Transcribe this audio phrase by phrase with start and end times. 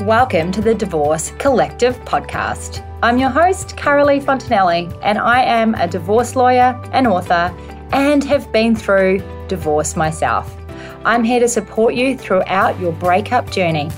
[0.00, 2.82] Welcome to the Divorce Collective podcast.
[3.02, 7.54] I'm your host, Caralee Fontenele, and I am a divorce lawyer and author
[7.92, 10.56] and have been through divorce myself.
[11.04, 13.90] I'm here to support you throughout your breakup journey.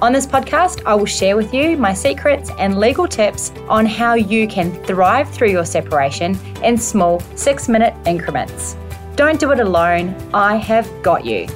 [0.00, 4.14] On this podcast, I will share with you my secrets and legal tips on how
[4.14, 8.76] you can thrive through your separation in small six minute increments.
[9.16, 11.48] Don't do it alone, I have got you.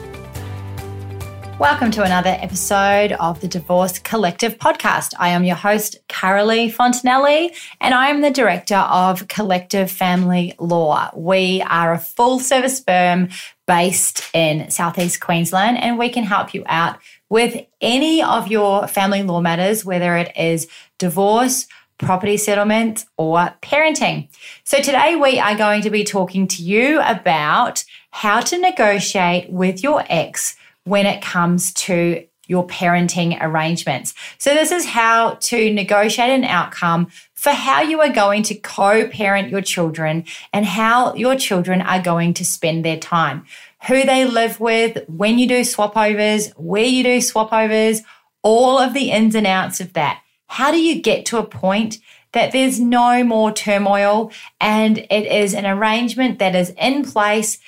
[1.62, 5.14] Welcome to another episode of the Divorce Collective podcast.
[5.16, 11.12] I am your host, Caralee Fontenele, and I am the director of Collective Family Law.
[11.14, 13.28] We are a full service firm
[13.68, 16.98] based in Southeast Queensland, and we can help you out
[17.28, 20.66] with any of your family law matters, whether it is
[20.98, 24.28] divorce, property settlement, or parenting.
[24.64, 29.84] So, today we are going to be talking to you about how to negotiate with
[29.84, 34.14] your ex when it comes to your parenting arrangements.
[34.38, 39.08] So, this is how to negotiate an outcome for how you are going to co
[39.08, 43.46] parent your children and how your children are going to spend their time,
[43.86, 48.02] who they live with, when you do swap overs, where you do swap overs,
[48.42, 50.20] all of the ins and outs of that.
[50.46, 51.98] How do you get to a point
[52.32, 57.58] that there's no more turmoil and it is an arrangement that is in place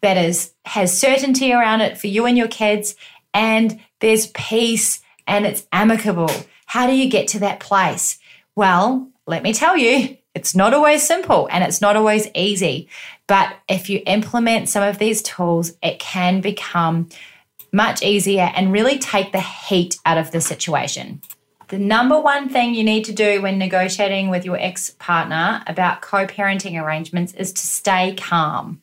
[0.00, 2.94] that is has certainty around it for you and your kids
[3.32, 6.30] and there's peace and it's amicable.
[6.66, 8.18] How do you get to that place?
[8.54, 12.88] Well, let me tell you, it's not always simple and it's not always easy.
[13.26, 17.08] But if you implement some of these tools, it can become
[17.72, 21.20] much easier and really take the heat out of the situation.
[21.68, 26.02] The number one thing you need to do when negotiating with your ex partner about
[26.02, 28.82] co parenting arrangements is to stay calm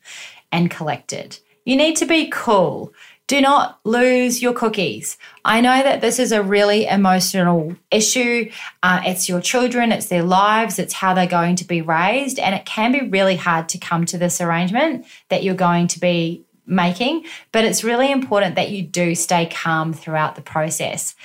[0.52, 1.40] and collected.
[1.66, 2.94] You need to be cool.
[3.28, 5.18] Do not lose your cookies.
[5.46, 8.52] I know that this is a really emotional issue.
[8.84, 12.40] Uh, it's your children, it's their lives, it's how they're going to be raised.
[12.40, 16.00] And it can be really hard to come to this arrangement that you're going to
[16.00, 17.26] be making.
[17.54, 21.16] But it's really important that you do stay calm throughout the process.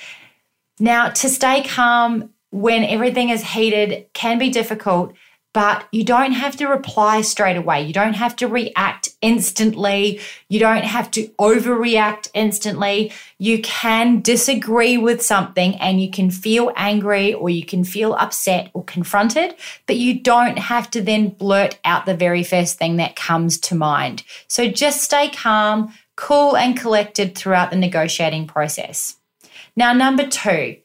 [0.79, 5.13] Now, to stay calm when everything is heated can be difficult
[5.57, 7.81] but you don't have to reply straight away.
[7.81, 10.19] You don't have to react instantly.
[10.49, 13.11] You don't have to overreact instantly.
[13.39, 18.69] You can disagree with something and you can feel angry or you can feel upset
[18.75, 19.55] or confronted,
[19.87, 23.73] but you don't have to then blurt out the very first thing that comes to
[23.73, 24.21] mind.
[24.47, 29.15] So just stay calm, cool, and collected throughout the negotiating process.
[29.75, 30.77] Now, number two,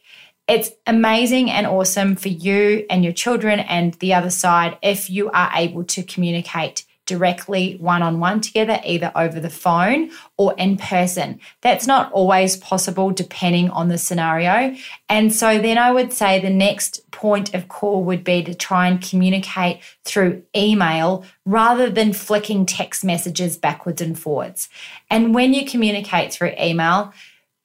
[0.48, 5.30] it's amazing and awesome for you and your children and the other side if you
[5.30, 10.76] are able to communicate directly one on one together, either over the phone or in
[10.76, 11.40] person.
[11.60, 14.76] That's not always possible depending on the scenario.
[15.08, 18.86] And so then I would say the next point of call would be to try
[18.86, 24.68] and communicate through email rather than flicking text messages backwards and forwards.
[25.10, 27.12] And when you communicate through email,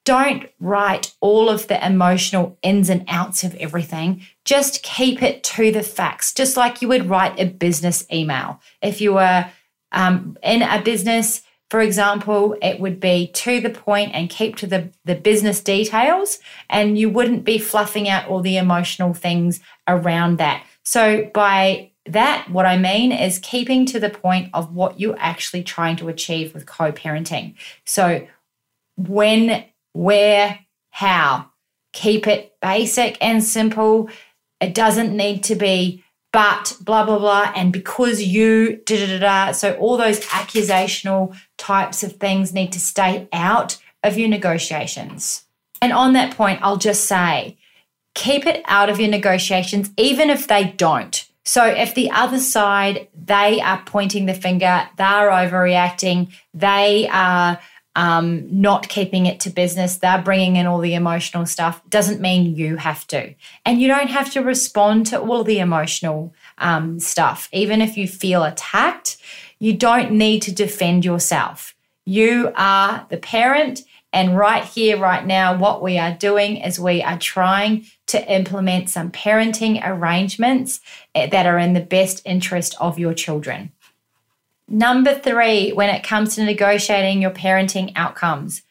[0.08, 4.22] don't write all of the emotional ins and outs of everything.
[4.46, 8.62] Just keep it to the facts, just like you would write a business email.
[8.82, 9.50] If you were
[9.92, 14.68] um, in a business, for example, it would be to the point and keep to
[14.68, 16.40] the, the business details,
[16.70, 20.66] and you wouldn't be fluffing out all the emotional things around that.
[20.84, 25.64] So, by that, what I mean is keeping to the point of what you're actually
[25.64, 27.56] trying to achieve with co parenting.
[27.84, 28.26] So,
[28.96, 29.66] when
[29.98, 30.60] where,
[30.92, 31.50] how.
[31.94, 34.10] Keep it basic and simple.
[34.62, 36.04] It doesn't need to be
[36.34, 39.52] but blah blah blah and because you da da da da.
[39.54, 45.46] So all those accusational types of things need to stay out of your negotiations.
[45.82, 47.58] And on that point, I'll just say
[48.14, 51.28] keep it out of your negotiations, even if they don't.
[51.46, 57.60] So if the other side, they are pointing the finger, they're overreacting, they are
[57.98, 62.56] um, not keeping it to business, they're bringing in all the emotional stuff, doesn't mean
[62.56, 63.34] you have to.
[63.66, 67.50] And you don't have to respond to all the emotional um, stuff.
[67.52, 69.18] Even if you feel attacked,
[69.58, 71.74] you don't need to defend yourself.
[72.06, 73.82] You are the parent.
[74.14, 78.92] And right here, right now, what we are doing is we are trying to implement
[78.92, 80.82] some parenting arrangements
[81.16, 83.72] eh, that are in the best interest of your children.
[84.68, 88.64] Number three, when it comes to negotiating your parenting outcomes,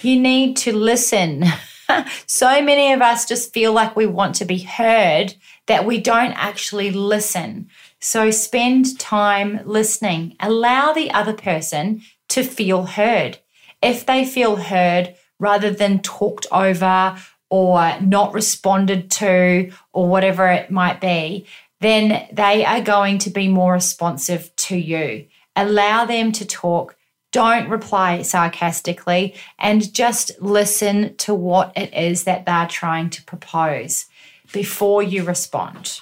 [0.00, 1.44] you need to listen.
[2.26, 5.34] so many of us just feel like we want to be heard
[5.66, 7.68] that we don't actually listen.
[8.00, 10.36] So spend time listening.
[10.40, 13.38] Allow the other person to feel heard.
[13.80, 17.16] If they feel heard rather than talked over
[17.50, 21.46] or not responded to or whatever it might be,
[21.80, 25.26] then they are going to be more responsive to you.
[25.54, 26.96] Allow them to talk.
[27.30, 34.06] Don't reply sarcastically and just listen to what it is that they're trying to propose
[34.52, 36.00] before you respond.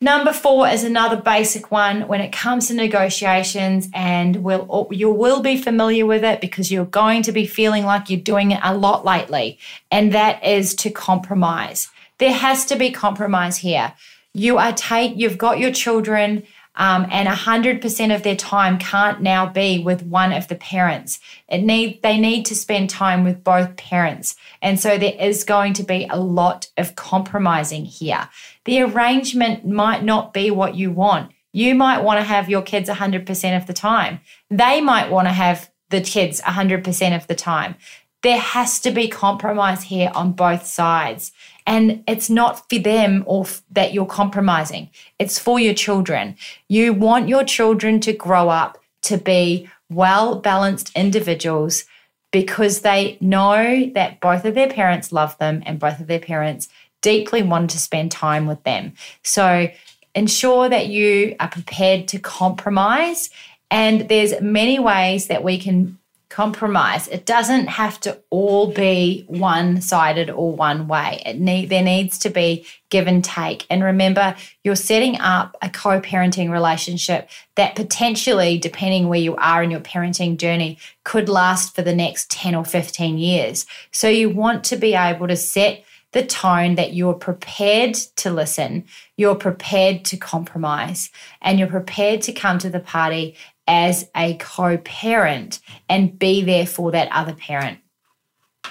[0.00, 5.40] Number four is another basic one when it comes to negotiations, and will you will
[5.40, 8.76] be familiar with it because you're going to be feeling like you're doing it a
[8.76, 9.58] lot lately,
[9.90, 11.88] and that is to compromise.
[12.18, 13.94] There has to be compromise here.
[14.34, 16.42] You are take you've got your children
[16.76, 21.20] um, and 100% of their time can't now be with one of the parents.
[21.48, 25.74] It need they need to spend time with both parents, and so there is going
[25.74, 28.28] to be a lot of compromising here.
[28.64, 31.30] The arrangement might not be what you want.
[31.52, 34.18] You might want to have your kids 100% of the time.
[34.50, 37.76] They might want to have the kids 100% of the time.
[38.24, 41.30] There has to be compromise here on both sides.
[41.66, 46.36] And it's not for them or f- that you're compromising, it's for your children.
[46.68, 51.84] You want your children to grow up to be well balanced individuals
[52.32, 56.68] because they know that both of their parents love them and both of their parents
[57.02, 58.94] deeply want to spend time with them.
[59.22, 59.68] So
[60.14, 63.28] ensure that you are prepared to compromise
[63.70, 65.98] and there's many ways that we can
[66.34, 67.06] compromise.
[67.06, 71.22] It doesn't have to all be one sided or one way.
[71.24, 73.64] It need, there needs to be give and take.
[73.70, 74.34] And remember,
[74.64, 79.78] you're setting up a co parenting relationship that potentially, depending where you are in your
[79.78, 83.64] parenting journey, could last for the next 10 or 15 years.
[83.92, 88.84] So you want to be able to set the tone that you're prepared to listen,
[89.16, 91.10] you're prepared to compromise,
[91.42, 93.36] and you're prepared to come to the party
[93.66, 97.78] as a co parent and be there for that other parent.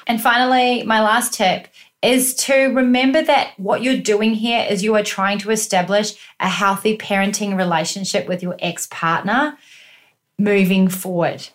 [0.08, 1.68] And finally, my last tip
[2.02, 6.50] is to remember that what you're doing here is you are trying to establish a
[6.50, 9.58] healthy parenting relationship with your ex partner
[10.38, 11.48] moving forward.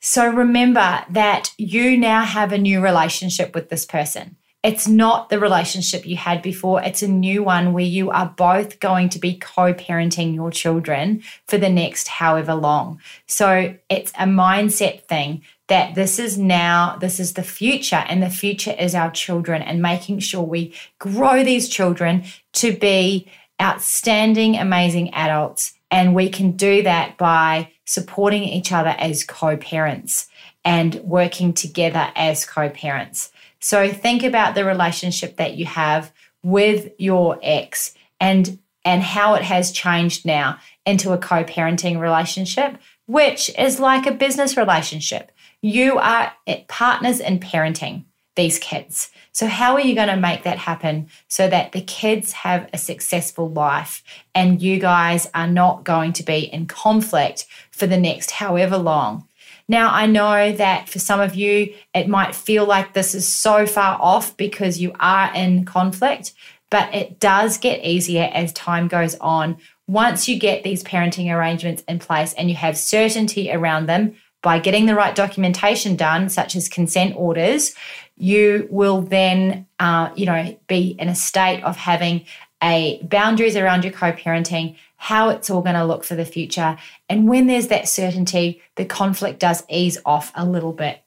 [0.00, 4.36] So remember that you now have a new relationship with this person.
[4.62, 6.82] It's not the relationship you had before.
[6.82, 11.22] It's a new one where you are both going to be co parenting your children
[11.46, 13.00] for the next however long.
[13.26, 18.28] So it's a mindset thing that this is now, this is the future, and the
[18.28, 22.24] future is our children, and making sure we grow these children
[22.54, 23.30] to be
[23.62, 25.72] outstanding, amazing adults.
[25.90, 30.28] And we can do that by supporting each other as co parents
[30.66, 33.32] and working together as co parents.
[33.60, 36.12] So think about the relationship that you have
[36.42, 43.50] with your ex and and how it has changed now into a co-parenting relationship, which
[43.58, 45.30] is like a business relationship.
[45.60, 46.32] You are
[46.68, 48.04] partners in parenting
[48.36, 49.10] these kids.
[49.32, 52.78] So, how are you going to make that happen so that the kids have a
[52.78, 54.02] successful life
[54.34, 59.28] and you guys are not going to be in conflict for the next however long?
[59.70, 63.66] Now, I know that for some of you, it might feel like this is so
[63.66, 66.32] far off because you are in conflict,
[66.72, 69.58] but it does get easier as time goes on.
[69.86, 74.58] Once you get these parenting arrangements in place and you have certainty around them by
[74.58, 77.76] getting the right documentation done, such as consent orders,
[78.16, 82.24] you will then, uh, you know, be in a state of having
[82.60, 86.76] a boundaries around your co-parenting how it's all going to look for the future.
[87.08, 91.02] And when there's that certainty, the conflict does ease off a little bit.